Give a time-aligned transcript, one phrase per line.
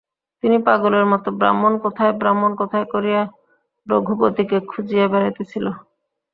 [0.43, 3.21] তিনি পাগলের মতো ব্রাহ্মণ কোথায় ব্রাহ্মণ কোথায় করিয়া
[3.87, 5.65] রঘুপতিকে খুঁজিয়া বেড়াইতেছেন।